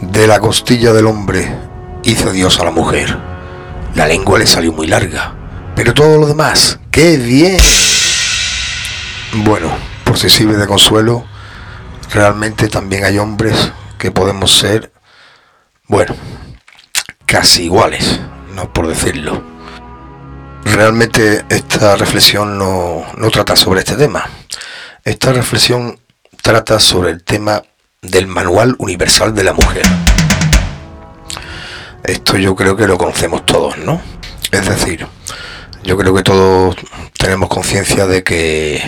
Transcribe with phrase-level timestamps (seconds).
[0.00, 1.48] De la costilla del hombre
[2.02, 3.16] hizo Dios a la mujer.
[3.94, 5.34] La lengua le salió muy larga,
[5.74, 7.58] pero todo lo demás, ¡qué bien!
[9.36, 9.70] Bueno,
[10.04, 11.24] por si sirve de consuelo,
[12.10, 14.92] realmente también hay hombres que podemos ser,
[15.86, 16.14] bueno,
[17.24, 18.20] casi iguales,
[18.56, 19.42] no por decirlo.
[20.64, 24.28] Realmente esta reflexión no, no trata sobre este tema.
[25.04, 26.00] Esta reflexión
[26.42, 27.62] trata sobre el tema
[28.00, 29.82] del Manual Universal de la Mujer.
[32.02, 34.00] Esto yo creo que lo conocemos todos, ¿no?
[34.50, 35.06] Es decir,
[35.84, 36.76] yo creo que todos
[37.18, 38.82] tenemos conciencia de que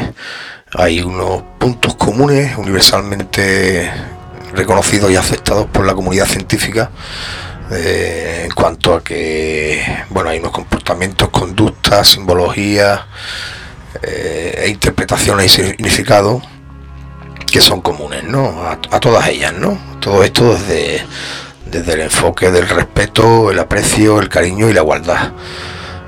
[0.72, 3.90] hay unos puntos comunes universalmente
[4.54, 6.90] reconocidos y aceptados por la comunidad científica
[7.70, 13.00] eh, en cuanto a que bueno hay unos comportamientos, conductas, simbologías
[14.02, 16.42] eh, e interpretaciones y significados
[17.50, 18.62] que son comunes, ¿no?
[18.62, 19.78] A, todas ellas, ¿no?
[20.00, 21.04] Todo esto desde,
[21.66, 25.32] desde el enfoque del respeto, el aprecio, el cariño y la igualdad.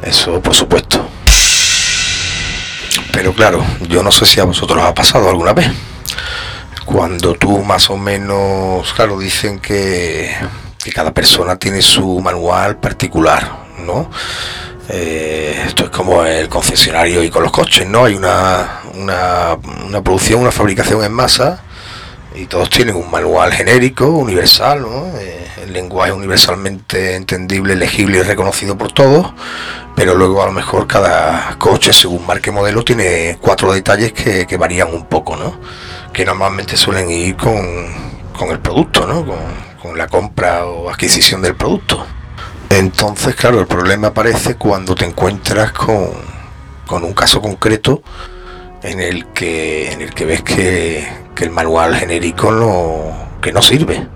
[0.02, 1.08] Eso, por supuesto.
[3.12, 5.70] Pero claro, yo no sé si a vosotros os ha pasado alguna vez.
[6.84, 10.34] Cuando tú más o menos, claro, dicen que,
[10.82, 14.10] que cada persona tiene su manual particular, ¿no?
[14.88, 18.06] Eh, esto es como el concesionario y con los coches, ¿no?
[18.06, 21.62] Hay una, una, producción, una fabricación en masa
[22.34, 25.06] y todos tienen un manual genérico, universal, ¿no?
[25.18, 29.32] Eh, el lenguaje universalmente entendible, legible y reconocido por todos,
[29.94, 34.92] pero luego a lo mejor cada coche, según marque modelo, tiene cuatro detalles que, varían
[34.92, 35.60] un poco, ¿no?
[36.12, 37.62] Que normalmente suelen ir con,
[38.36, 39.24] con el producto, ¿no?
[39.80, 42.06] Con la compra o adquisición del producto.
[42.68, 46.12] Entonces, claro, el problema aparece cuando te encuentras con,
[46.90, 48.02] un caso concreto
[48.82, 54.06] en el que, en el que ves que, el manual genérico no, que no sirve.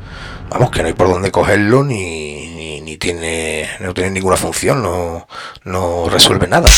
[0.50, 5.26] Vamos, que no hay por dónde cogerlo ni, ni, tiene, no tiene ninguna función, no,
[5.64, 6.68] no resuelve nada.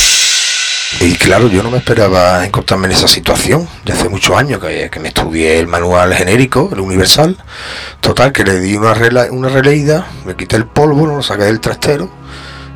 [1.01, 3.69] Y claro, yo no me esperaba encontrarme en esa situación.
[3.85, 7.37] De hace muchos años que, me estudié el manual genérico, el universal.
[8.01, 8.95] Total, que le di una,
[9.31, 12.11] una releída, me quité el polvo, lo saqué del trastero.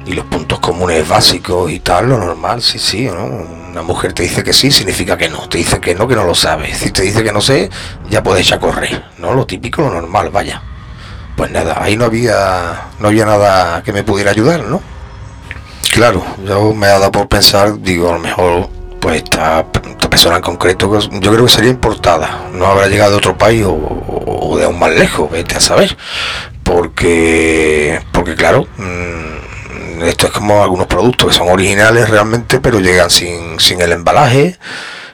[0.07, 3.25] Y los puntos comunes básicos y tal, lo normal, sí, sí, ¿no?
[3.25, 5.49] Una mujer te dice que sí, significa que no.
[5.49, 6.75] Te dice que no, que no lo sabe.
[6.75, 7.71] Si te dice que no sé,
[8.11, 9.05] ya puedes echar a correr.
[9.19, 9.35] ¿No?
[9.35, 10.63] Lo típico, lo normal, vaya.
[11.37, 14.83] Pues nada, ahí no había, no había nada que me pudiera ayudar, ¿no?
[16.01, 18.71] Claro, yo me ha dado por pensar, digo, a lo mejor
[19.03, 19.67] pues esta,
[20.09, 23.67] persona en concreto, pues, yo creo que sería importada, no habrá llegado de otro país
[23.67, 25.95] o, de aún más lejos, vete a saber,
[26.63, 33.11] porque, porque claro, mm, esto es como algunos productos que son originales realmente, pero llegan
[33.11, 34.59] sin, sin el embalaje,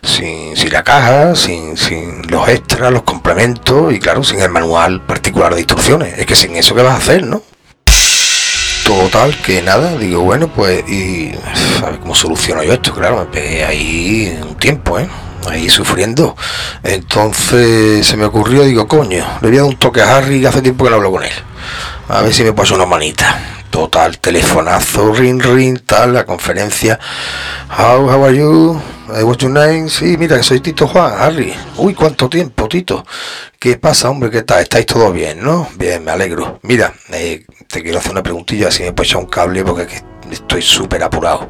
[0.05, 5.05] sin, sin la caja, sin, sin los extras, los complementos y claro, sin el manual
[5.05, 6.17] particular de instrucciones.
[6.17, 7.43] Es que sin eso, ¿qué vas a hacer, no?
[8.87, 11.33] Total, que nada, digo, bueno, pues, y
[11.83, 15.09] a ver cómo soluciono yo esto, claro, me pegué ahí un tiempo, ¿eh?
[15.51, 16.37] Ahí sufriendo.
[16.85, 20.47] Entonces se me ocurrió, digo, coño, le voy a dar un toque a Harry que
[20.47, 21.33] hace tiempo que no hablo con él.
[22.09, 23.56] A ver si me pasa una manita.
[23.77, 26.99] Total, telefonazo, ring ring, tal, la conferencia.
[27.69, 28.81] How, how are you?
[29.07, 29.91] What's your name?
[29.91, 31.55] Sí, mira, que soy Tito Juan, Harry.
[31.77, 33.05] Uy, cuánto tiempo, Tito.
[33.59, 34.31] ¿Qué pasa, hombre?
[34.31, 34.63] ¿Qué tal?
[34.63, 35.69] ¿Estáis todo bien, no?
[35.77, 36.59] Bien, me alegro.
[36.63, 40.63] Mira, eh, te quiero hacer una preguntilla, si me puedes echar un cable porque estoy
[40.63, 41.47] súper apurado.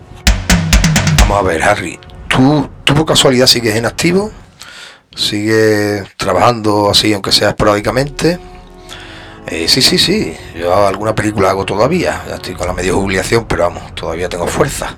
[1.20, 4.32] Vamos a ver, Harry, ¿tú, ¿tú por casualidad sigues en activo?
[5.14, 8.40] ¿Sigues trabajando así, aunque sea esporádicamente?
[9.48, 13.64] Eh, sí, sí, sí, yo alguna película hago todavía, estoy con la medio jubilación, pero
[13.64, 14.96] vamos, todavía tengo fuerza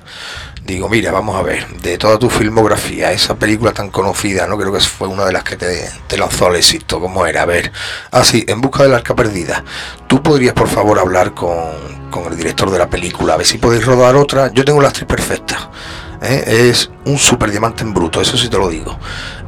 [0.69, 4.71] digo, mira, vamos a ver, de toda tu filmografía, esa película tan conocida, no creo
[4.71, 7.43] que fue una de las que te, lanzó al éxito, ¿cómo era?
[7.43, 7.73] A ver,
[8.11, 9.65] ah, sí, En busca del arca perdida.
[10.07, 11.49] ¿Tú podrías, por favor, hablar con,
[12.31, 14.53] el director de la película, a ver si podéis rodar otra?
[14.53, 15.71] Yo tengo la actriz perfecta.
[16.21, 16.69] ¿eh?
[16.69, 18.99] Es un super diamante en bruto, eso sí te lo digo.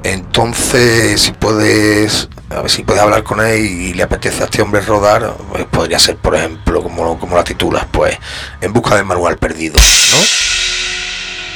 [0.02, 4.60] Entonces, si puedes, a ver si puedes hablar con él y le apetece a este
[4.60, 8.18] hombre rodar, pues podría ser, por ejemplo, como, como la titulas, pues,
[8.60, 10.40] En busca del manual perdido, ¿no?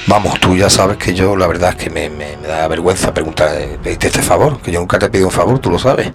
[0.06, 2.10] Vamos, tú ya sabes que yo la verdad es que me,
[2.46, 4.60] da vergüenza preguntar, ¿pediste este favor?
[4.60, 6.12] Que yo nunca te he pedido un favor, tú lo sabes.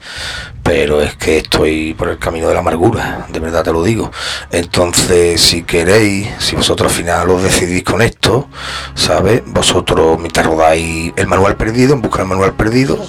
[0.61, 4.11] Pero es que estoy por el camino de la amargura, de verdad te lo digo.
[4.51, 8.47] Entonces, si queréis, si vosotros al final os decidís con esto,
[8.93, 9.41] ¿sabes?
[9.47, 12.99] Vosotros mientras rodáis el manual perdido, en busca del manual perdido,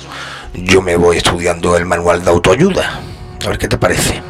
[0.55, 3.00] yo me voy estudiando el manual de autoayuda.
[3.44, 4.30] A ver qué te parece.